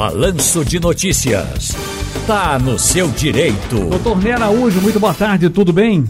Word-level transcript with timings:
Balanço 0.00 0.64
de 0.64 0.80
Notícias. 0.80 1.76
Tá 2.26 2.58
no 2.58 2.78
seu 2.78 3.06
direito. 3.08 3.84
Doutor 3.84 4.16
Ney 4.22 4.32
Araújo, 4.32 4.80
muito 4.80 4.98
boa 4.98 5.12
tarde, 5.12 5.50
tudo 5.50 5.74
bem? 5.74 6.06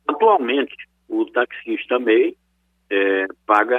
Atualmente, 0.07 0.77
o 1.09 1.25
taxista 1.27 1.99
MEI 1.99 2.37
é, 2.91 3.27
paga 3.45 3.79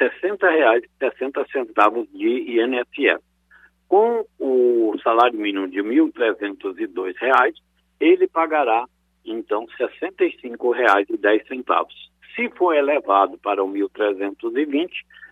R$ 0.00 0.10
60,60 0.20 2.08
de 2.12 2.60
INSS. 2.60 3.22
Com 3.88 4.24
o 4.38 4.96
salário 5.02 5.38
mínimo 5.38 5.68
de 5.68 5.80
R$ 5.80 5.88
1.302, 5.88 7.54
ele 8.00 8.26
pagará, 8.26 8.86
então, 9.24 9.66
R$ 9.78 9.88
65,10. 9.88 11.86
Se 12.34 12.48
for 12.50 12.74
elevado 12.74 13.38
para 13.38 13.62
o 13.62 13.68
1.320, 13.68 14.90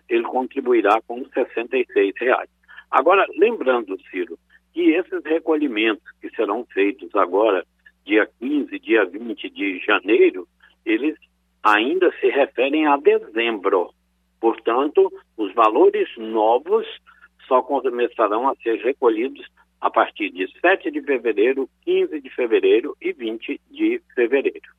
ele 0.09 0.23
contribuirá 0.23 1.01
com 1.05 1.25
66 1.25 2.13
reais. 2.17 2.49
Agora, 2.89 3.25
lembrando, 3.37 3.99
Ciro, 4.09 4.37
que 4.73 4.91
esses 4.91 5.23
recolhimentos 5.23 6.03
que 6.21 6.29
serão 6.35 6.65
feitos 6.73 7.13
agora, 7.15 7.65
dia 8.05 8.29
15, 8.39 8.79
dia 8.79 9.05
20 9.05 9.49
de 9.49 9.79
janeiro, 9.79 10.47
eles 10.85 11.17
ainda 11.63 12.11
se 12.19 12.27
referem 12.29 12.85
a 12.87 12.97
dezembro. 12.97 13.91
Portanto, 14.39 15.11
os 15.37 15.53
valores 15.53 16.09
novos 16.17 16.85
só 17.47 17.61
começarão 17.61 18.49
a 18.49 18.55
ser 18.55 18.75
recolhidos 18.83 19.45
a 19.79 19.89
partir 19.89 20.29
de 20.29 20.47
7 20.61 20.89
de 20.91 21.01
fevereiro, 21.01 21.69
15 21.83 22.21
de 22.21 22.29
fevereiro 22.29 22.95
e 23.01 23.11
20 23.11 23.59
de 23.69 24.01
fevereiro. 24.15 24.71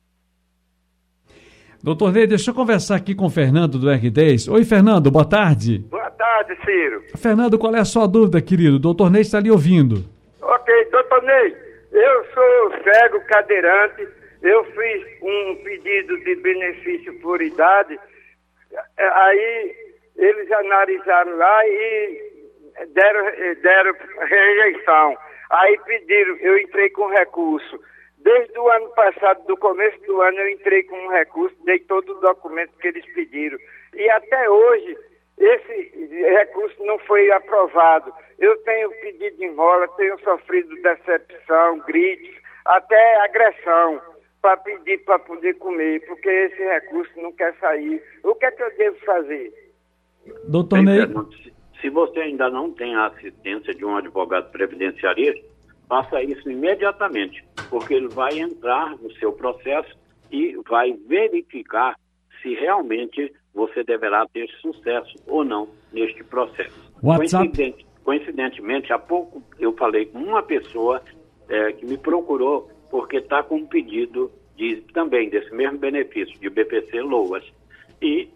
Doutor 1.83 2.11
Ney, 2.11 2.25
deixa 2.25 2.49
eu 2.49 2.55
conversar 2.55 2.95
aqui 2.95 3.13
com 3.13 3.25
o 3.25 3.29
Fernando 3.29 3.77
do 3.77 3.85
R10. 3.85 4.51
Oi, 4.51 4.65
Fernando, 4.65 5.11
boa 5.11 5.23
tarde. 5.23 5.85
Boa 5.89 6.09
tarde, 6.09 6.57
Ciro. 6.65 7.03
Fernando, 7.15 7.59
qual 7.59 7.75
é 7.75 7.79
a 7.79 7.85
sua 7.85 8.07
dúvida, 8.07 8.41
querido? 8.41 8.79
Doutor 8.79 9.11
Ney 9.11 9.21
está 9.21 9.37
ali 9.37 9.51
ouvindo. 9.51 10.03
Ok, 10.41 10.85
doutor 10.91 11.21
Ney, 11.21 11.55
eu 11.91 12.25
sou 12.33 12.83
cego, 12.83 13.19
cadeirante, 13.27 14.07
eu 14.41 14.65
fiz 14.65 15.05
um 15.21 15.55
pedido 15.63 16.17
de 16.23 16.35
benefício 16.37 17.13
por 17.19 17.39
idade, 17.39 17.99
aí 18.97 19.75
eles 20.15 20.51
analisaram 20.51 21.37
lá 21.37 21.67
e 21.67 22.24
deram, 22.93 23.25
deram 23.61 23.95
rejeição. 24.19 25.17
Aí 25.49 25.79
pediram, 25.85 26.35
eu 26.37 26.57
entrei 26.57 26.89
com 26.89 27.07
recurso. 27.07 27.79
Desde 28.17 28.57
o 28.57 28.69
ano 28.69 28.89
passado, 28.89 29.45
do 29.45 29.55
começo 29.55 29.99
do 30.01 30.21
ano, 30.21 30.39
eu 30.39 30.49
entrei 30.49 30.83
com 30.83 30.97
um 30.97 31.11
recurso, 31.11 31.55
dei 31.63 31.79
todo 31.79 32.09
o 32.11 32.21
documento 32.21 32.71
que 32.79 32.87
eles 32.87 33.05
pediram. 33.13 33.57
E 33.93 34.09
até 34.09 34.49
hoje, 34.49 34.97
esse 35.37 36.07
recurso 36.09 36.83
não 36.83 36.97
foi 36.99 37.29
aprovado. 37.31 38.11
Eu 38.39 38.57
tenho 38.63 38.89
pedido 39.01 39.43
em 39.43 39.53
rola, 39.53 39.87
tenho 39.89 40.19
sofrido 40.21 40.75
decepção, 40.81 41.79
gritos, 41.85 42.35
até 42.65 43.21
agressão 43.21 44.01
para 44.41 44.57
pedir 44.57 44.99
para 45.05 45.19
poder 45.19 45.53
comer, 45.55 46.05
porque 46.05 46.29
esse 46.29 46.63
recurso 46.63 47.11
não 47.17 47.31
quer 47.31 47.53
sair. 47.59 48.01
O 48.23 48.35
que 48.35 48.45
é 48.45 48.51
que 48.51 48.63
eu 48.63 48.77
devo 48.77 48.97
fazer? 49.05 49.53
Doutor 50.47 50.81
Ney. 50.81 50.99
Se 51.81 51.89
você 51.89 52.19
ainda 52.19 52.49
não 52.49 52.71
tem 52.71 52.95
a 52.95 53.07
assistência 53.07 53.73
de 53.73 53.85
um 53.85 53.95
advogado 53.95 54.51
previdenciarista, 54.51 55.45
faça 55.87 56.21
isso 56.23 56.49
imediatamente, 56.49 57.43
porque 57.69 57.93
ele 57.93 58.07
vai 58.07 58.39
entrar 58.39 58.95
no 58.97 59.11
seu 59.13 59.31
processo 59.31 59.95
e 60.31 60.57
vai 60.67 60.93
verificar 61.07 61.95
se 62.41 62.53
realmente 62.55 63.33
você 63.53 63.83
deverá 63.83 64.25
ter 64.27 64.49
sucesso 64.61 65.15
ou 65.27 65.43
não 65.43 65.69
neste 65.91 66.23
processo. 66.23 66.93
Coincidente, 67.01 67.85
coincidentemente, 68.03 68.91
há 68.91 68.99
pouco 68.99 69.41
eu 69.59 69.73
falei 69.73 70.05
com 70.05 70.19
uma 70.19 70.43
pessoa 70.43 71.01
é, 71.47 71.71
que 71.73 71.85
me 71.85 71.97
procurou 71.97 72.69
porque 72.89 73.17
está 73.17 73.43
com 73.43 73.57
um 73.57 73.65
pedido 73.65 74.31
de, 74.55 74.77
também 74.93 75.29
desse 75.29 75.53
mesmo 75.53 75.77
benefício, 75.77 76.39
de 76.39 76.49
BPC 76.49 77.01
Loas. 77.01 77.43
E, 78.01 78.29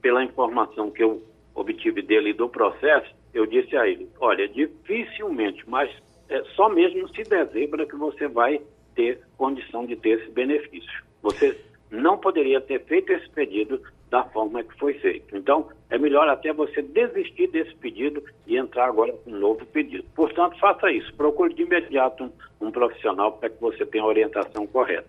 pela 0.00 0.24
informação 0.24 0.90
que 0.90 1.02
eu 1.02 1.22
obtive 1.54 2.02
dele 2.02 2.32
do 2.32 2.48
processo, 2.48 3.14
eu 3.32 3.46
disse 3.46 3.76
a 3.76 3.86
ele, 3.86 4.08
olha, 4.20 4.48
dificilmente, 4.48 5.62
mas 5.68 5.90
é 6.28 6.42
só 6.54 6.68
mesmo 6.68 7.08
se 7.08 7.22
dezembro 7.22 7.86
que 7.86 7.96
você 7.96 8.28
vai 8.28 8.60
ter 8.94 9.20
condição 9.36 9.86
de 9.86 9.96
ter 9.96 10.20
esse 10.20 10.30
benefício. 10.30 11.02
Você 11.22 11.58
não 11.90 12.18
poderia 12.18 12.60
ter 12.60 12.82
feito 12.84 13.12
esse 13.12 13.28
pedido 13.30 13.80
da 14.10 14.24
forma 14.24 14.62
que 14.62 14.78
foi 14.78 14.94
feito. 14.94 15.36
Então, 15.36 15.68
é 15.88 15.98
melhor 15.98 16.28
até 16.28 16.52
você 16.52 16.82
desistir 16.82 17.46
desse 17.48 17.74
pedido 17.76 18.22
e 18.46 18.56
entrar 18.56 18.86
agora 18.86 19.12
com 19.12 19.30
um 19.30 19.38
novo 19.38 19.64
pedido. 19.66 20.04
Portanto, 20.14 20.58
faça 20.58 20.90
isso. 20.90 21.12
Procure 21.14 21.54
de 21.54 21.62
imediato 21.62 22.24
um, 22.24 22.66
um 22.66 22.70
profissional 22.70 23.32
para 23.32 23.48
que 23.48 23.60
você 23.60 23.86
tenha 23.86 24.04
a 24.04 24.06
orientação 24.06 24.66
correta. 24.66 25.08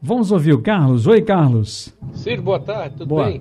Vamos 0.00 0.30
ouvir 0.30 0.52
o 0.52 0.62
Carlos. 0.62 1.06
Oi, 1.06 1.22
Carlos. 1.22 1.96
Ciro, 2.12 2.42
boa 2.42 2.60
tarde, 2.60 2.98
tudo 2.98 3.08
Boa. 3.08 3.24
bem? 3.24 3.40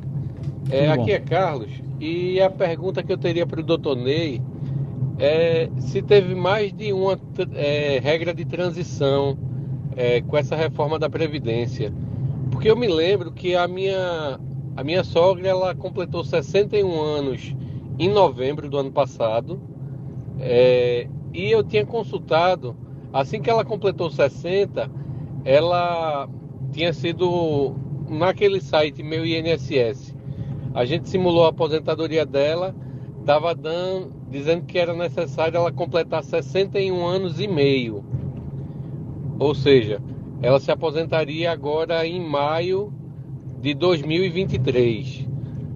É, 0.69 0.89
aqui 0.89 1.11
é 1.11 1.19
Carlos. 1.19 1.71
E 1.99 2.41
a 2.41 2.49
pergunta 2.49 3.03
que 3.03 3.11
eu 3.11 3.17
teria 3.17 3.45
para 3.45 3.59
o 3.59 3.63
doutor 3.63 3.95
Ney 3.95 4.41
é 5.19 5.69
se 5.77 6.01
teve 6.01 6.33
mais 6.35 6.73
de 6.73 6.91
uma 6.91 7.19
é, 7.55 7.99
regra 7.99 8.33
de 8.33 8.45
transição 8.45 9.37
é, 9.95 10.21
com 10.21 10.37
essa 10.37 10.55
reforma 10.55 10.97
da 10.97 11.09
Previdência. 11.09 11.93
Porque 12.51 12.69
eu 12.69 12.75
me 12.75 12.87
lembro 12.87 13.31
que 13.31 13.55
a 13.55 13.67
minha, 13.67 14.39
a 14.75 14.83
minha 14.83 15.03
sogra 15.03 15.47
ela 15.47 15.75
completou 15.75 16.23
61 16.23 17.01
anos 17.01 17.55
em 17.99 18.09
novembro 18.09 18.69
do 18.69 18.77
ano 18.77 18.91
passado. 18.91 19.61
é, 20.39 21.07
e 21.33 21.49
eu 21.49 21.63
tinha 21.63 21.83
consultado, 21.83 22.75
assim 23.11 23.41
que 23.41 23.49
ela 23.49 23.65
completou 23.65 24.09
60, 24.09 24.89
ela 25.43 26.29
tinha 26.71 26.93
sido 26.93 27.75
naquele 28.07 28.61
site 28.61 29.01
meu 29.01 29.25
INSS. 29.25 30.12
A 30.73 30.85
gente 30.85 31.07
simulou 31.07 31.45
a 31.45 31.49
aposentadoria 31.49 32.25
dela, 32.25 32.75
estava 33.19 33.55
dizendo 34.29 34.65
que 34.65 34.79
era 34.79 34.93
necessário 34.93 35.57
ela 35.57 35.71
completar 35.71 36.23
61 36.23 37.05
anos 37.05 37.39
e 37.39 37.47
meio. 37.47 38.03
Ou 39.37 39.53
seja, 39.53 40.01
ela 40.41 40.59
se 40.59 40.71
aposentaria 40.71 41.51
agora 41.51 42.05
em 42.07 42.19
maio 42.19 42.91
de 43.61 43.73
2023. 43.73 45.27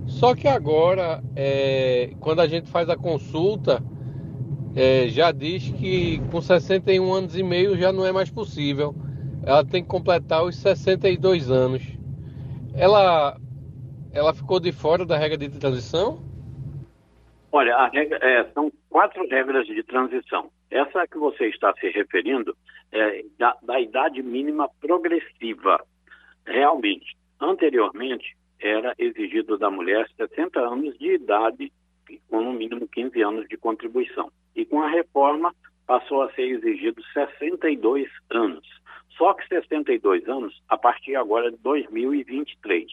Só 0.08 0.34
que 0.34 0.48
agora, 0.48 1.24
é, 1.36 2.12
quando 2.20 2.40
a 2.40 2.48
gente 2.48 2.70
faz 2.70 2.90
a 2.90 2.98
consulta, 2.98 3.84
é, 4.76 5.08
já 5.10 5.32
diz 5.32 5.70
que 5.70 6.20
com 6.32 6.42
61 6.42 7.14
anos 7.14 7.38
e 7.38 7.44
meio 7.44 7.78
já 7.78 7.92
não 7.92 8.06
é 8.06 8.12
mais 8.12 8.30
possível. 8.30 8.96
Ela 9.44 9.64
tem 9.64 9.82
que 9.82 9.88
completar 9.90 10.44
os 10.44 10.56
62 10.58 11.50
anos. 11.50 11.84
Ela, 12.74 13.38
ela 14.18 14.34
ficou 14.34 14.60
de 14.60 14.72
fora 14.72 15.06
da 15.06 15.16
regra 15.18 15.38
de 15.38 15.50
transição? 15.60 16.20
Olha, 17.52 17.76
a 17.76 17.88
regra- 17.88 18.20
é, 18.22 18.44
são 18.52 18.72
quatro 18.90 19.28
regras 19.30 19.66
de 19.68 19.82
transição. 19.84 20.50
Essa 20.72 21.08
que 21.08 21.18
você 21.18 21.48
está 21.48 21.74
se 21.80 21.90
referindo 21.90 22.56
é 22.92 23.24
da, 23.38 23.56
da 23.62 23.80
idade 23.80 24.22
mínima 24.24 24.68
progressiva. 24.82 25.80
Realmente, 26.46 27.16
anteriormente, 27.40 28.36
era 28.60 28.94
exigido 28.98 29.58
da 29.58 29.70
mulher 29.70 30.10
60 30.18 30.60
anos 30.60 30.98
de 30.98 31.14
idade, 31.14 31.72
com 32.28 32.42
no 32.42 32.54
mínimo 32.54 32.88
15 32.88 33.22
anos 33.22 33.48
de 33.48 33.56
contribuição. 33.56 34.32
E 34.56 34.66
com 34.66 34.82
a 34.82 34.90
reforma, 34.90 35.54
passou 35.86 36.24
a 36.24 36.32
ser 36.34 36.44
exigido 36.44 37.02
62 37.14 38.08
anos. 38.32 38.68
Só 39.18 39.34
que 39.34 39.48
62 39.48 40.28
anos 40.28 40.60
a 40.68 40.78
partir 40.78 41.16
agora 41.16 41.52
de 41.52 41.58
2023. 41.58 42.86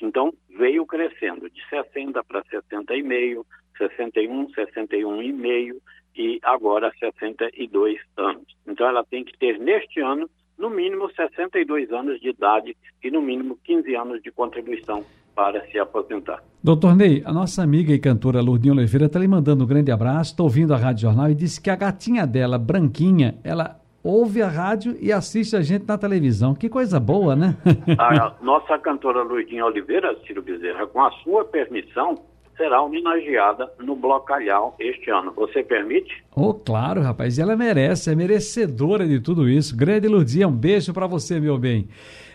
Então, 0.00 0.32
veio 0.56 0.86
crescendo 0.86 1.48
de 1.50 1.60
60 1.68 2.22
para 2.24 2.42
60,5, 2.44 3.44
61, 3.76 4.46
61,5 4.52 5.76
e 6.16 6.38
agora 6.42 6.92
62 6.98 7.98
anos. 8.16 8.44
Então, 8.66 8.86
ela 8.86 9.04
tem 9.04 9.24
que 9.24 9.36
ter 9.38 9.58
neste 9.58 10.00
ano 10.00 10.28
no 10.58 10.68
mínimo 10.68 11.10
62 11.10 11.90
anos 11.90 12.20
de 12.20 12.28
idade 12.28 12.76
e 13.02 13.10
no 13.10 13.22
mínimo 13.22 13.58
15 13.64 13.94
anos 13.96 14.22
de 14.22 14.30
contribuição 14.30 15.04
para 15.34 15.64
se 15.68 15.78
aposentar. 15.78 16.42
Doutor 16.62 16.94
Ney, 16.94 17.22
a 17.24 17.32
nossa 17.32 17.62
amiga 17.62 17.94
e 17.94 17.98
cantora 17.98 18.42
Lourdinha 18.42 18.74
Oliveira 18.74 19.06
está 19.06 19.18
lhe 19.18 19.26
mandando 19.26 19.64
um 19.64 19.66
grande 19.66 19.90
abraço, 19.90 20.32
está 20.32 20.42
ouvindo 20.42 20.74
a 20.74 20.76
Rádio 20.76 21.02
Jornal 21.02 21.30
e 21.30 21.34
disse 21.34 21.60
que 21.60 21.70
a 21.70 21.76
gatinha 21.76 22.26
dela, 22.26 22.58
Branquinha, 22.58 23.38
ela 23.42 23.79
ouve 24.02 24.42
a 24.42 24.48
rádio 24.48 24.96
e 25.00 25.12
assiste 25.12 25.56
a 25.56 25.62
gente 25.62 25.86
na 25.86 25.98
televisão. 25.98 26.54
Que 26.54 26.68
coisa 26.68 26.98
boa, 26.98 27.36
né? 27.36 27.56
a 27.98 28.34
nossa 28.42 28.78
cantora 28.78 29.22
Lourdinha 29.22 29.64
Oliveira, 29.64 30.16
Ciro 30.26 30.42
Bezerra, 30.42 30.86
com 30.86 31.02
a 31.02 31.10
sua 31.22 31.44
permissão, 31.44 32.16
será 32.56 32.82
homenageada 32.82 33.72
no 33.78 33.96
Blocalhau 33.96 34.74
este 34.78 35.10
ano. 35.10 35.32
Você 35.32 35.62
permite? 35.62 36.22
Oh, 36.34 36.52
claro, 36.54 37.00
rapaz. 37.00 37.38
E 37.38 37.42
ela 37.42 37.56
merece, 37.56 38.10
é 38.10 38.14
merecedora 38.14 39.06
de 39.06 39.20
tudo 39.20 39.48
isso. 39.48 39.76
Grande 39.76 40.08
Lourdinha, 40.08 40.48
um 40.48 40.52
beijo 40.52 40.92
para 40.92 41.06
você, 41.06 41.40
meu 41.40 41.58
bem. 41.58 41.88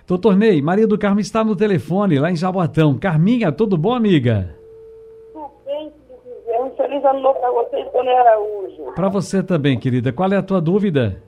Doutor 0.08 0.36
Ney, 0.38 0.62
Maria 0.62 0.88
do 0.88 1.00
Carmo 1.00 1.20
está 1.20 1.44
no 1.44 1.56
telefone, 1.56 2.20
lá 2.20 2.30
em 2.30 2.36
Jaboatão. 2.36 2.96
Carminha, 2.98 3.52
tudo 3.52 3.76
bom, 3.76 3.94
amiga? 3.94 4.56
Tudo 5.34 5.52
bem, 5.66 5.92
um 6.62 6.70
feliz 6.76 7.04
ano 7.04 7.22
novo 7.22 7.40
para 7.40 7.52
vocês, 7.52 7.92
Dona 7.92 8.12
Araújo. 8.12 8.94
Para 8.96 9.10
você 9.10 9.42
também, 9.42 9.80
querida. 9.80 10.14
Qual 10.14 10.32
é 10.32 10.38
a 10.38 10.44
tua 10.44 10.62
dúvida? 10.62 11.24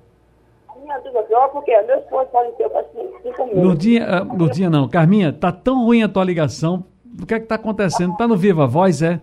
Minha 1.37 1.45
dúvida 1.45 1.45
é 1.45 1.47
porque 1.47 1.81
meu 1.81 1.99
esposo 1.99 2.29
faleceu 2.31 2.69
faz 2.69 2.87
cinco 3.21 3.45
meses. 3.45 3.63
Lurdinha, 3.63 4.23
uh, 4.23 4.37
Lurdinha 4.37 4.69
não. 4.69 4.89
Carminha, 4.89 5.31
tá 5.31 5.51
tão 5.51 5.85
ruim 5.85 6.03
a 6.03 6.09
tua 6.09 6.23
ligação. 6.23 6.83
O 7.21 7.25
que 7.25 7.33
é 7.33 7.39
que 7.39 7.45
tá 7.45 7.55
acontecendo? 7.55 8.15
Tá 8.17 8.27
no 8.27 8.35
Viva 8.35 8.65
Voz, 8.65 9.01
é? 9.01 9.19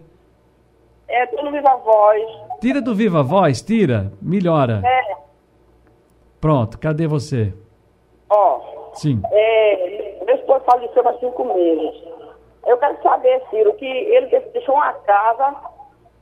É, 1.08 1.26
tô 1.26 1.42
no 1.42 1.50
Viva 1.52 1.76
Voz. 1.76 2.22
Tira 2.60 2.80
do 2.80 2.94
Viva 2.94 3.22
Voz, 3.22 3.62
tira. 3.62 4.12
Melhora. 4.20 4.82
É. 4.84 5.16
Pronto, 6.40 6.78
cadê 6.78 7.06
você? 7.06 7.52
Ó. 8.30 8.60
Sim. 8.94 9.20
É, 9.30 10.18
meu 10.24 10.36
esposo 10.36 10.64
faleceu 10.64 11.08
há 11.08 11.18
cinco 11.18 11.44
meses. 11.44 12.02
Eu 12.66 12.78
quero 12.78 13.02
saber, 13.02 13.42
Ciro, 13.50 13.74
que 13.74 13.84
ele 13.84 14.26
deixou 14.52 14.74
uma 14.74 14.92
casa 14.92 15.54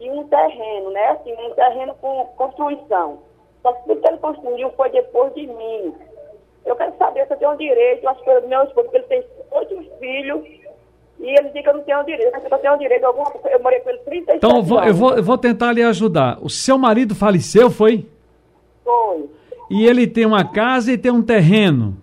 e 0.01 0.11
um 0.11 0.27
terreno, 0.27 0.91
né? 0.91 1.09
Assim, 1.11 1.33
um 1.33 1.55
terreno 1.55 1.95
com 2.01 2.25
construção. 2.37 3.19
Só 3.63 3.73
que 3.73 3.85
tudo 3.85 4.01
que 4.01 4.09
ele 4.09 4.19
construiu 4.19 4.71
foi 4.77 4.91
depois 4.91 5.35
de 5.35 5.47
mim. 5.47 5.95
Eu 6.65 6.77
quero 6.77 6.97
saber 6.97 7.27
se 7.27 7.35
eu 7.35 7.39
tenho 7.39 7.57
direito, 7.57 8.09
acho 8.09 8.23
que 8.23 8.31
o 8.31 8.49
meu 8.49 8.63
esposo, 8.65 8.89
porque 8.89 8.97
ele 8.99 9.07
tem 9.07 9.25
oito 9.53 9.85
filhos, 9.99 10.45
e 11.19 11.27
ele 11.39 11.51
diz 11.51 11.63
que 11.63 11.69
eu 11.69 11.75
não 11.75 11.83
tenho 11.83 12.05
direito, 12.05 12.33
mas 12.33 12.51
eu 12.51 12.59
tenho 12.59 12.79
direito 12.79 13.05
a 13.05 13.09
alguma 13.09 13.31
coisa. 13.31 13.49
Eu 13.49 13.63
morei 13.63 13.81
com 13.81 13.91
ele 13.91 13.99
37 13.99 14.37
Então 14.37 14.57
eu 14.57 14.63
vou, 14.63 14.83
eu, 14.83 14.95
vou, 14.95 15.17
eu 15.17 15.23
vou 15.23 15.39
tentar 15.39 15.73
lhe 15.73 15.83
ajudar. 15.83 16.39
O 16.41 16.51
seu 16.51 16.77
marido 16.77 17.15
faleceu, 17.15 17.71
foi? 17.71 18.09
Foi. 18.85 19.31
E 19.71 19.87
ele 19.87 20.07
tem 20.07 20.27
uma 20.27 20.45
casa 20.45 20.93
e 20.93 20.99
tem 20.99 21.13
um 21.13 21.23
terreno? 21.23 21.97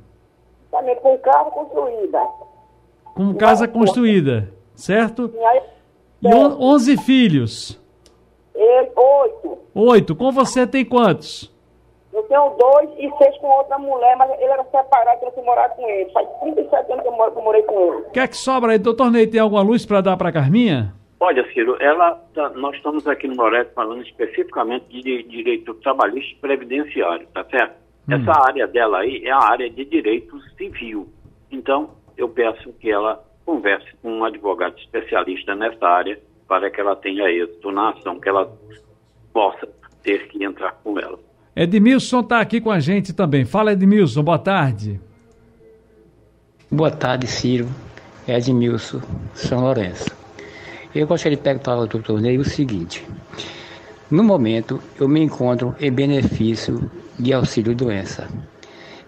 Também 0.71 0.95
com 0.95 1.17
casa 1.17 1.51
construída. 1.51 2.27
Com 3.13 3.33
casa 3.35 3.67
construída, 3.67 4.53
certo? 4.75 5.31
E, 5.33 5.43
aí, 5.43 5.61
e 6.21 6.27
on, 6.33 6.57
11 6.59 6.97
filhos? 6.97 7.79
Oito. 9.79 10.13
Com 10.13 10.29
você 10.29 10.67
tem 10.67 10.83
quantos? 10.83 11.49
Eu 12.11 12.23
tenho 12.23 12.49
dois 12.49 12.89
e 12.97 13.09
seis 13.17 13.37
com 13.37 13.47
outra 13.47 13.79
mulher, 13.79 14.17
mas 14.17 14.29
ele 14.31 14.51
era 14.51 14.63
separado, 14.65 15.23
eu 15.23 15.31
fui 15.31 15.43
morar 15.43 15.69
com 15.69 15.87
ele. 15.87 16.11
Faz 16.11 16.27
37 16.41 16.91
anos 16.91 17.03
que 17.03 17.07
eu, 17.07 17.13
moro, 17.13 17.31
que 17.31 17.37
eu 17.37 17.43
morei 17.43 17.63
com 17.63 17.79
ele. 17.79 18.01
O 18.07 18.11
que 18.11 18.19
é 18.19 18.27
que 18.27 18.35
sobra 18.35 18.73
aí? 18.73 18.77
Doutor 18.77 19.09
Ney, 19.09 19.25
tem 19.25 19.39
alguma 19.39 19.61
luz 19.61 19.85
para 19.85 20.01
dar 20.01 20.17
para 20.17 20.33
Carminha? 20.33 20.93
Olha, 21.17 21.45
Ciro, 21.53 21.77
ela 21.79 22.15
tá, 22.33 22.49
nós 22.49 22.75
estamos 22.75 23.07
aqui 23.07 23.27
no 23.27 23.35
Moreto 23.35 23.73
falando 23.73 24.01
especificamente 24.01 24.85
de 25.01 25.23
direito 25.23 25.73
trabalhista 25.75 26.31
e 26.33 26.35
previdenciário, 26.35 27.27
tá 27.33 27.45
certo? 27.45 27.75
Hum. 28.09 28.15
Essa 28.15 28.47
área 28.47 28.67
dela 28.67 28.99
aí 28.99 29.23
é 29.25 29.31
a 29.31 29.43
área 29.43 29.69
de 29.69 29.85
direito 29.85 30.37
civil. 30.57 31.07
Então, 31.49 31.91
eu 32.17 32.27
peço 32.27 32.73
que 32.73 32.91
ela 32.91 33.23
converse 33.45 33.87
com 34.01 34.11
um 34.11 34.25
advogado 34.25 34.77
especialista 34.77 35.55
nessa 35.55 35.87
área 35.87 36.19
para 36.47 36.69
que 36.69 36.81
ela 36.81 36.95
tenha 36.95 37.29
êxito 37.29 37.71
na 37.71 37.91
ação, 37.91 38.19
que 38.19 38.27
ela 38.27 38.51
possa 39.39 39.69
ter 40.03 40.27
que 40.27 40.43
entrar 40.43 40.73
com 40.83 40.99
ela. 40.99 41.17
Edmilson 41.55 42.19
está 42.19 42.41
aqui 42.41 42.59
com 42.59 42.69
a 42.69 42.81
gente 42.81 43.13
também. 43.13 43.45
Fala, 43.45 43.71
Edmilson, 43.71 44.21
boa 44.21 44.37
tarde. 44.37 44.99
Boa 46.69 46.91
tarde, 46.91 47.25
Ciro. 47.25 47.65
É 48.27 48.37
Edmilson, 48.37 49.01
São 49.33 49.61
Lourenço. 49.61 50.09
Eu 50.93 51.07
gostaria 51.07 51.37
de 51.37 51.41
perguntar 51.41 51.71
ao 51.71 51.87
doutor 51.87 52.19
Ney 52.19 52.37
o 52.37 52.43
seguinte. 52.43 53.07
No 54.11 54.25
momento, 54.25 54.81
eu 54.99 55.07
me 55.07 55.21
encontro 55.21 55.73
em 55.79 55.89
benefício 55.89 56.91
de 57.17 57.31
auxílio 57.31 57.73
doença. 57.73 58.27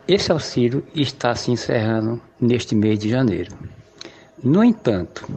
Esse 0.08 0.32
auxílio 0.32 0.82
está 0.96 1.36
se 1.36 1.52
encerrando 1.52 2.22
neste 2.40 2.74
mês 2.74 2.98
de 3.00 3.10
janeiro. 3.10 3.54
No 4.42 4.64
entanto, 4.64 5.28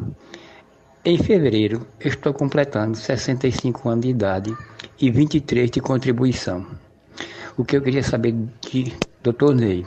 em 1.05 1.19
fevereiro 1.19 1.87
estou 2.01 2.33
completando 2.33 2.97
65 2.97 3.89
anos 3.89 4.05
de 4.05 4.11
idade 4.11 4.57
e 4.99 5.11
23 5.11 5.71
de 5.71 5.81
contribuição. 5.81 6.67
O 7.59 7.65
que 7.65 7.77
eu 7.77 7.83
queria 7.83 8.03
saber 8.03 8.35
de 8.63 8.93
doutor 9.23 9.55
Ney, 9.55 9.85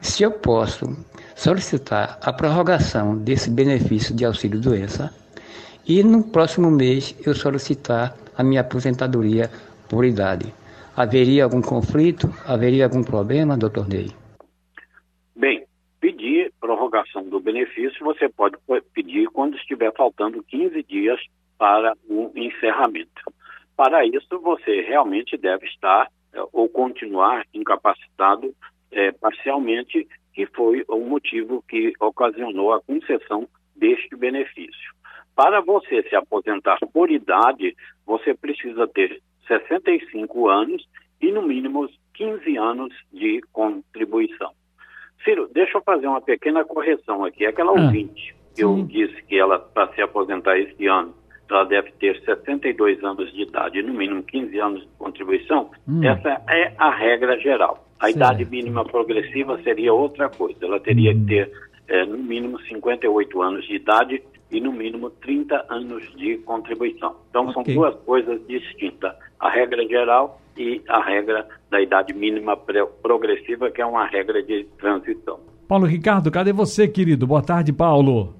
se 0.00 0.22
eu 0.22 0.30
posso 0.30 0.96
solicitar 1.36 2.18
a 2.22 2.32
prorrogação 2.32 3.16
desse 3.18 3.50
benefício 3.50 4.14
de 4.14 4.24
auxílio 4.24 4.58
doença 4.58 5.12
e 5.86 6.02
no 6.02 6.22
próximo 6.22 6.70
mês 6.70 7.14
eu 7.26 7.34
solicitar 7.34 8.16
a 8.36 8.42
minha 8.42 8.62
aposentadoria 8.62 9.50
por 9.86 10.04
idade. 10.04 10.52
Haveria 10.96 11.44
algum 11.44 11.60
conflito? 11.60 12.32
Haveria 12.46 12.84
algum 12.84 13.02
problema, 13.02 13.56
doutor 13.56 13.86
Ney? 13.86 14.17
Prorrogação 16.68 17.26
do 17.26 17.40
benefício 17.40 18.04
você 18.04 18.28
pode 18.28 18.58
pedir 18.92 19.26
quando 19.28 19.56
estiver 19.56 19.90
faltando 19.94 20.42
15 20.42 20.82
dias 20.82 21.18
para 21.56 21.94
o 22.06 22.30
encerramento. 22.36 23.22
Para 23.74 24.04
isso, 24.04 24.38
você 24.38 24.82
realmente 24.82 25.34
deve 25.38 25.64
estar 25.64 26.08
eh, 26.34 26.42
ou 26.52 26.68
continuar 26.68 27.46
incapacitado 27.54 28.54
é, 28.92 29.10
parcialmente, 29.12 30.06
que 30.34 30.44
foi 30.44 30.84
o 30.88 30.98
motivo 31.00 31.64
que 31.66 31.94
ocasionou 31.98 32.74
a 32.74 32.82
concessão 32.82 33.48
deste 33.74 34.14
benefício. 34.14 34.92
Para 35.34 35.62
você 35.62 36.02
se 36.02 36.14
aposentar 36.14 36.80
por 36.92 37.10
idade, 37.10 37.74
você 38.04 38.34
precisa 38.34 38.86
ter 38.86 39.22
65 39.46 40.50
anos 40.50 40.86
e, 41.18 41.32
no 41.32 41.40
mínimo, 41.40 41.88
15 42.12 42.58
anos 42.58 42.94
de 43.10 43.40
contribuição. 43.54 44.57
Ciro, 45.24 45.48
deixa 45.52 45.78
eu 45.78 45.82
fazer 45.82 46.06
uma 46.06 46.20
pequena 46.20 46.64
correção 46.64 47.24
aqui. 47.24 47.44
Aquela 47.46 47.70
ah, 47.70 47.82
ouvinte 47.82 48.34
que 48.54 48.64
eu 48.64 48.82
disse 48.84 49.22
que 49.22 49.38
ela, 49.38 49.58
para 49.58 49.92
se 49.94 50.02
aposentar 50.02 50.58
este 50.58 50.86
ano, 50.86 51.14
ela 51.48 51.64
deve 51.64 51.92
ter 51.92 52.20
62 52.24 53.02
anos 53.02 53.32
de 53.32 53.42
idade 53.42 53.78
e, 53.78 53.82
no 53.82 53.94
mínimo, 53.94 54.22
15 54.22 54.58
anos 54.58 54.82
de 54.82 54.88
contribuição. 54.98 55.70
Hum. 55.88 56.04
Essa 56.04 56.42
é 56.48 56.72
a 56.76 56.90
regra 56.90 57.38
geral. 57.38 57.86
A 57.98 58.06
certo. 58.06 58.16
idade 58.16 58.44
mínima 58.44 58.84
progressiva 58.84 59.60
seria 59.62 59.92
outra 59.94 60.28
coisa. 60.28 60.58
Ela 60.62 60.80
teria 60.80 61.12
hum. 61.12 61.20
que 61.20 61.26
ter, 61.26 61.52
é, 61.88 62.04
no 62.04 62.18
mínimo, 62.18 62.60
58 62.60 63.42
anos 63.42 63.66
de 63.66 63.76
idade 63.76 64.22
e 64.50 64.60
no 64.60 64.72
mínimo 64.72 65.10
30 65.10 65.66
anos 65.68 66.02
de 66.16 66.38
contribuição. 66.38 67.16
Então 67.30 67.48
okay. 67.48 67.54
são 67.54 67.74
duas 67.74 67.94
coisas 68.02 68.46
distintas, 68.46 69.14
a 69.38 69.48
regra 69.48 69.86
geral 69.86 70.40
e 70.58 70.82
a 70.88 71.00
regra 71.02 71.46
da 71.70 71.80
idade 71.80 72.12
mínima 72.12 72.56
progressiva, 73.02 73.70
que 73.70 73.80
é 73.80 73.86
uma 73.86 74.06
regra 74.06 74.42
de 74.42 74.66
transição. 74.78 75.38
Paulo 75.68 75.86
Ricardo, 75.86 76.30
cadê 76.30 76.52
você, 76.52 76.88
querido? 76.88 77.26
Boa 77.26 77.42
tarde, 77.42 77.72
Paulo. 77.72 78.34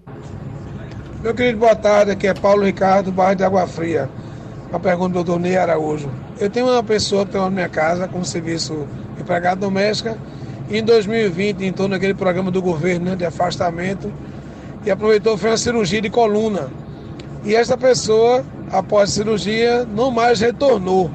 Meu 1.23 1.35
querido, 1.35 1.59
boa 1.59 1.77
tarde. 1.77 2.11
Aqui 2.11 2.27
é 2.27 2.35
Paulo 2.35 2.65
Ricardo, 2.65 3.13
bairro 3.13 3.37
de 3.37 3.45
Água 3.45 3.67
Fria. 3.67 4.09
Uma 4.71 4.81
pergunta 4.81 5.11
do 5.11 5.25
doutor 5.25 5.41
Ney 5.41 5.57
Araújo. 5.57 6.11
Eu 6.41 6.51
tenho 6.51 6.67
uma 6.67 6.83
pessoa 6.83 7.25
que 7.25 7.31
está 7.31 7.43
na 7.43 7.51
minha 7.51 7.69
casa 7.69 8.09
como 8.09 8.25
serviço 8.25 8.87
empregado 9.19 9.61
doméstica 9.61 10.17
e 10.71 10.79
em 10.79 10.83
2020 10.83 11.65
entrou 11.65 11.89
naquele 11.89 12.15
programa 12.15 12.51
do 12.51 12.61
governo 12.61 13.11
né, 13.11 13.17
de 13.17 13.25
afastamento 13.25 14.13
e 14.85 14.91
aproveitou 14.91 15.37
fez 15.37 15.53
uma 15.53 15.59
cirurgia 15.59 16.01
de 16.01 16.11
coluna. 16.11 16.71
E 17.45 17.55
esta 17.55 17.77
pessoa, 17.77 18.45
após 18.71 19.11
a 19.11 19.13
cirurgia, 19.13 19.85
não 19.85 20.11
mais 20.11 20.41
retornou. 20.41 21.11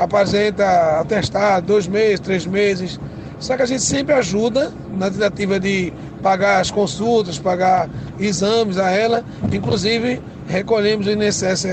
Apresenta 0.00 1.00
atestado, 1.00 1.66
dois 1.66 1.86
meses, 1.86 2.18
três 2.20 2.46
meses. 2.46 2.98
Só 3.38 3.56
que 3.56 3.62
a 3.62 3.66
gente 3.66 3.82
sempre 3.82 4.14
ajuda 4.14 4.72
na 4.96 5.10
tentativa 5.10 5.60
de 5.60 5.92
pagar 6.22 6.60
as 6.60 6.70
consultas, 6.70 7.38
pagar 7.38 7.88
exames 8.18 8.78
a 8.78 8.90
ela. 8.90 9.22
Inclusive, 9.52 10.20
recolhemos 10.48 11.06
o 11.06 11.10
INSS 11.10 11.66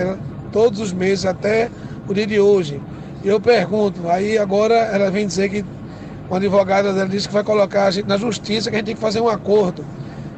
todos 0.51 0.79
os 0.79 0.93
meses 0.93 1.25
até 1.25 1.69
o 2.07 2.13
dia 2.13 2.27
de 2.27 2.39
hoje. 2.39 2.81
Eu 3.23 3.39
pergunto, 3.39 4.09
aí 4.09 4.37
agora 4.37 4.75
ela 4.75 5.09
vem 5.09 5.25
dizer 5.25 5.49
que 5.49 5.65
uma 6.29 6.37
advogada 6.37 6.93
dela 6.93 7.07
disse 7.07 7.27
que 7.27 7.33
vai 7.33 7.43
colocar 7.43 7.85
a 7.85 7.91
gente 7.91 8.07
na 8.07 8.17
justiça, 8.17 8.69
que 8.69 8.75
a 8.75 8.79
gente 8.79 8.87
tem 8.87 8.95
que 8.95 9.01
fazer 9.01 9.21
um 9.21 9.29
acordo 9.29 9.83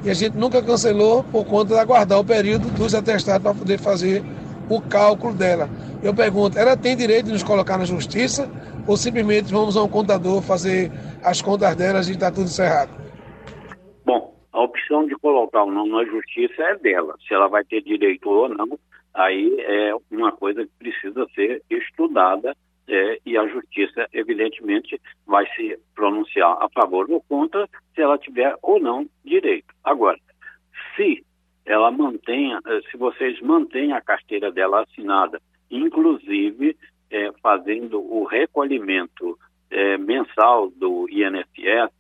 e 0.04 0.10
a 0.10 0.14
gente 0.14 0.38
nunca 0.38 0.62
cancelou 0.62 1.24
por 1.24 1.46
conta 1.46 1.74
de 1.74 1.80
aguardar 1.80 2.20
o 2.20 2.24
período 2.24 2.70
dos 2.70 2.96
atestados 2.96 3.44
para 3.44 3.54
poder 3.54 3.78
fazer 3.78 4.24
o 4.70 4.80
cálculo 4.80 5.34
dela. 5.34 5.70
Eu 6.02 6.16
pergunto, 6.16 6.58
ela 6.58 6.78
tem 6.78 6.96
direito 6.96 7.26
de 7.26 7.34
nos 7.34 7.44
colocar 7.44 7.78
na 7.78 7.84
justiça 7.84 8.50
ou 8.88 8.96
simplesmente 8.96 9.52
vamos 9.52 9.76
a 9.76 9.84
um 9.84 9.90
contador 9.90 10.42
fazer 10.42 10.90
as 11.24 11.42
contas 11.42 11.76
delas 11.76 12.08
e 12.08 12.14
está 12.14 12.32
tudo 12.32 12.48
cerrado. 12.48 12.90
Bom, 14.06 14.34
a 14.54 14.62
opção 14.62 15.06
de 15.06 15.16
colocar 15.16 15.64
o 15.64 15.72
nome 15.72 15.92
na 15.92 16.06
justiça 16.06 16.64
é 16.64 16.78
dela. 16.78 17.16
Se 17.28 17.34
ela 17.34 17.50
vai 17.50 17.66
ter 17.66 17.82
direito 17.82 18.30
ou 18.30 18.48
não, 18.48 18.80
aí 19.14 19.56
é 19.60 19.94
uma 20.10 20.32
coisa 20.32 20.64
que 20.64 20.72
precisa 20.80 21.28
ser 21.36 21.62
estudada 21.70 22.56
é, 22.88 23.20
e 23.26 23.38
a 23.38 23.46
justiça, 23.48 24.08
evidentemente, 24.14 25.00
vai 25.28 25.46
se 25.56 25.78
pronunciar 25.94 26.58
a 26.62 26.70
favor 26.70 27.12
ou 27.12 27.22
contra 27.28 27.68
se 27.94 28.02
ela 28.02 28.18
tiver 28.18 28.56
ou 28.62 28.80
não 28.80 29.06
direito. 29.24 29.68
Agora, 29.84 30.18
se 30.96 31.24
ela 31.66 31.92
mantenha, 31.92 32.60
eh, 32.66 32.80
se 32.90 32.98
vocês 32.98 33.40
mantêm 33.42 33.94
a 33.94 34.02
carteira 34.02 34.52
dela 34.52 34.82
assinada, 34.82 35.40
inclusive 35.70 36.76
é, 37.12 37.32
fazendo 37.42 38.00
o 38.00 38.24
recolhimento 38.24 39.38
é, 39.70 39.98
mensal 39.98 40.70
do 40.72 41.08
INSS, 41.10 41.92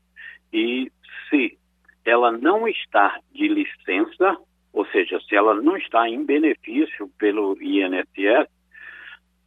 e 0.51 0.91
se 1.29 1.57
ela 2.05 2.31
não 2.31 2.67
está 2.67 3.19
de 3.31 3.47
licença, 3.47 4.37
ou 4.73 4.85
seja, 4.87 5.19
se 5.21 5.35
ela 5.35 5.53
não 5.55 5.77
está 5.77 6.07
em 6.09 6.23
benefício 6.23 7.09
pelo 7.17 7.57
INSS, 7.61 8.49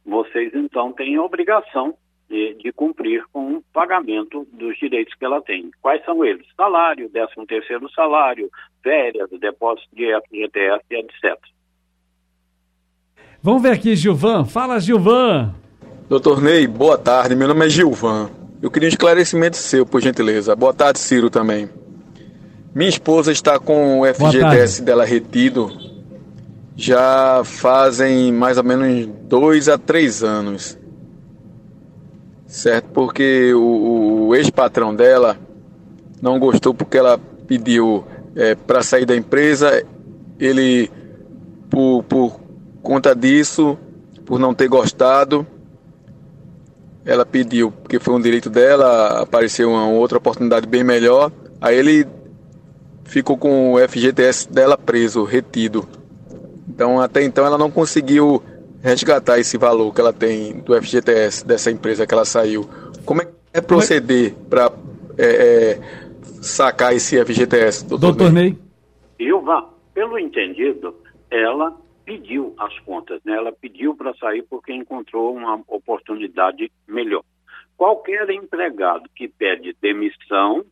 vocês 0.05 0.53
então 0.53 0.91
têm 0.91 1.15
a 1.15 1.23
obrigação 1.23 1.95
de, 2.29 2.53
de, 2.55 2.71
cumprir 2.71 3.23
com 3.31 3.55
o 3.55 3.63
pagamento 3.73 4.47
dos 4.51 4.77
direitos 4.77 5.13
que 5.13 5.25
ela 5.25 5.41
tem. 5.41 5.71
Quais 5.81 6.03
são 6.03 6.23
eles? 6.25 6.45
Salário, 6.55 7.09
13 7.09 7.45
terceiro 7.47 7.89
salário, 7.91 8.49
férias, 8.81 9.29
depósito 9.29 9.87
de 9.95 10.11
FGTS, 10.21 10.83
etc. 10.89 11.37
Vamos 13.43 13.61
ver 13.61 13.73
aqui, 13.73 13.93
Gilvan. 13.93 14.45
Fala, 14.45 14.79
Gilvan. 14.79 15.53
Doutor 16.07 16.41
Ney, 16.41 16.65
boa 16.65 16.97
tarde. 16.97 17.35
Meu 17.35 17.47
nome 17.47 17.65
é 17.65 17.69
Gilvan. 17.69 18.29
Eu 18.61 18.71
queria 18.71 18.87
um 18.87 18.89
esclarecimento 18.89 19.57
seu, 19.57 19.85
por 19.85 20.01
gentileza. 20.01 20.55
Boa 20.55 20.73
tarde, 20.73 20.97
Ciro, 20.97 21.29
também. 21.29 21.69
Minha 22.73 22.89
esposa 22.89 23.33
está 23.33 23.59
com 23.59 23.99
o 23.99 24.05
FGTS 24.05 24.81
dela 24.81 25.03
retido 25.03 25.69
já 26.75 27.41
fazem 27.43 28.31
mais 28.31 28.57
ou 28.57 28.63
menos 28.63 29.07
dois 29.23 29.69
a 29.69 29.77
três 29.77 30.23
anos. 30.23 30.77
Certo? 32.47 32.85
Porque 32.93 33.53
o, 33.53 34.27
o 34.27 34.35
ex-patrão 34.35 34.95
dela 34.95 35.37
não 36.21 36.39
gostou 36.39 36.73
porque 36.73 36.97
ela 36.97 37.19
pediu 37.47 38.03
é, 38.35 38.55
para 38.55 38.81
sair 38.81 39.05
da 39.05 39.15
empresa. 39.15 39.83
Ele, 40.39 40.89
por, 41.69 42.03
por 42.03 42.12
conta 42.83 43.15
disso, 43.15 43.77
por 44.25 44.37
não 44.37 44.53
ter 44.53 44.67
gostado, 44.67 45.47
ela 47.05 47.25
pediu, 47.25 47.71
porque 47.71 47.99
foi 47.99 48.13
um 48.13 48.21
direito 48.21 48.49
dela, 48.49 49.21
apareceu 49.21 49.69
uma 49.69 49.87
outra 49.87 50.17
oportunidade 50.17 50.67
bem 50.67 50.83
melhor. 50.83 51.31
Aí 51.59 51.77
ele 51.77 52.05
ficou 53.05 53.37
com 53.37 53.73
o 53.73 53.79
FGTS 53.79 54.51
dela 54.51 54.77
preso, 54.77 55.23
retido. 55.23 55.87
Então, 56.67 56.99
até 56.99 57.23
então, 57.23 57.45
ela 57.45 57.57
não 57.57 57.71
conseguiu 57.71 58.41
resgatar 58.81 59.39
esse 59.39 59.57
valor 59.57 59.93
que 59.93 60.01
ela 60.01 60.13
tem 60.13 60.59
do 60.59 60.79
FGTS 60.81 61.45
dessa 61.45 61.71
empresa 61.71 62.05
que 62.05 62.13
ela 62.13 62.25
saiu. 62.25 62.69
Como 63.05 63.21
é 63.21 63.25
que 63.25 63.31
é 63.53 63.61
proceder 63.61 64.33
para 64.49 64.71
é, 65.17 65.25
é, 65.25 65.79
sacar 66.41 66.93
esse 66.95 67.23
FGTS, 67.23 67.85
doutor, 67.85 68.13
doutor 68.13 68.31
Ney? 68.31 68.57
Ilva, 69.19 69.69
pelo 69.93 70.17
entendido, 70.17 70.95
ela 71.29 71.75
pediu 72.05 72.53
as 72.57 72.77
contas, 72.79 73.21
né? 73.23 73.35
ela 73.35 73.51
pediu 73.51 73.95
para 73.95 74.13
sair 74.15 74.43
porque 74.43 74.73
encontrou 74.73 75.35
uma 75.35 75.61
oportunidade 75.67 76.71
melhor. 76.87 77.23
Qualquer 77.77 78.29
empregado 78.29 79.09
que 79.15 79.27
pede 79.27 79.75
demissão, 79.81 80.63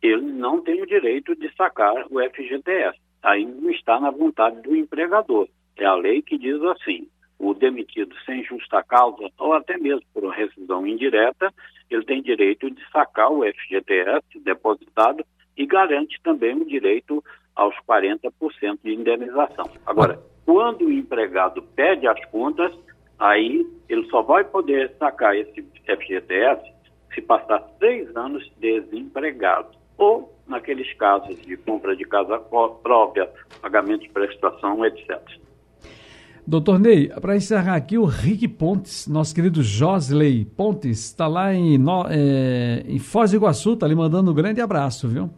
ele 0.00 0.22
não 0.22 0.60
tem 0.60 0.82
o 0.82 0.86
direito 0.86 1.36
de 1.36 1.54
sacar 1.54 1.94
o 2.10 2.20
FGTS 2.30 2.98
aí 3.22 3.46
não 3.46 3.70
está 3.70 4.00
na 4.00 4.10
vontade 4.10 4.60
do 4.62 4.74
empregador. 4.74 5.48
É 5.76 5.84
a 5.84 5.94
lei 5.94 6.20
que 6.20 6.36
diz 6.36 6.60
assim: 6.62 7.08
o 7.38 7.54
demitido 7.54 8.14
sem 8.26 8.44
justa 8.44 8.82
causa, 8.82 9.30
ou 9.38 9.52
até 9.52 9.78
mesmo 9.78 10.04
por 10.12 10.28
rescisão 10.28 10.86
indireta, 10.86 11.52
ele 11.88 12.04
tem 12.04 12.20
direito 12.20 12.70
de 12.70 12.82
sacar 12.90 13.30
o 13.30 13.44
FGTS 13.44 14.40
depositado 14.40 15.24
e 15.56 15.66
garante 15.66 16.20
também 16.22 16.54
o 16.54 16.66
direito 16.66 17.22
aos 17.54 17.74
40% 17.88 18.30
de 18.82 18.94
indenização. 18.94 19.68
Agora, 19.86 20.20
quando 20.44 20.86
o 20.86 20.92
empregado 20.92 21.62
pede 21.62 22.06
as 22.06 22.24
contas, 22.26 22.72
aí 23.18 23.66
ele 23.88 24.06
só 24.08 24.22
vai 24.22 24.44
poder 24.44 24.92
sacar 24.98 25.36
esse 25.36 25.62
FGTS 25.84 26.72
se 27.14 27.20
passar 27.20 27.60
três 27.78 28.14
anos 28.16 28.50
desempregado 28.58 29.68
ou 29.98 30.34
naqueles 30.46 30.92
casos 30.94 31.40
de 31.42 31.56
compra 31.56 31.94
de 31.94 32.04
casa 32.04 32.38
própria, 32.38 33.30
pagamento 33.60 34.02
de 34.02 34.08
prestação, 34.08 34.84
etc. 34.84 35.20
Doutor 36.44 36.78
Ney, 36.80 37.08
para 37.20 37.36
encerrar 37.36 37.76
aqui, 37.76 37.96
o 37.96 38.04
Rick 38.04 38.48
Pontes, 38.48 39.06
nosso 39.06 39.32
querido 39.32 39.62
Josley 39.62 40.44
Pontes, 40.44 41.04
está 41.06 41.28
lá 41.28 41.54
em, 41.54 41.78
no, 41.78 42.04
é, 42.08 42.82
em 42.86 42.98
Foz 42.98 43.30
do 43.30 43.36
Iguaçu, 43.36 43.74
está 43.74 43.86
lhe 43.86 43.94
mandando 43.94 44.32
um 44.32 44.34
grande 44.34 44.60
abraço, 44.60 45.06
viu? 45.08 45.30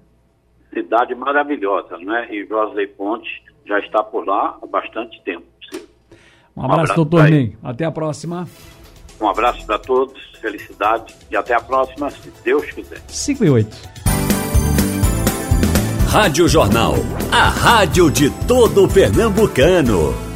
Cidade 0.75 1.15
maravilhosa, 1.15 1.97
né? 1.99 2.29
E 2.31 2.45
Josley 2.47 2.89
Pontes 2.89 3.31
já 3.65 3.79
está 3.79 4.03
por 4.03 4.27
lá 4.27 4.59
há 4.61 4.67
bastante 4.67 5.23
tempo. 5.23 5.47
Um 6.57 6.63
abraço, 6.63 6.79
um 6.79 6.83
abraço 6.83 6.95
doutor 6.95 7.31
Ney. 7.31 7.57
Até 7.63 7.85
a 7.85 7.91
próxima. 7.91 8.47
Um 9.21 9.29
abraço 9.29 9.65
para 9.65 9.79
todos, 9.79 10.21
felicidade 10.41 11.15
e 11.31 11.37
até 11.37 11.55
a 11.55 11.61
próxima, 11.61 12.11
se 12.11 12.31
Deus 12.45 12.71
quiser. 12.71 13.01
5 13.09 13.45
e 13.45 13.51
8. 13.51 13.77
Rádio 16.09 16.49
Jornal, 16.49 16.95
a 17.33 17.49
rádio 17.49 18.11
de 18.11 18.31
todo 18.47 18.89
pernambucano. 18.89 20.34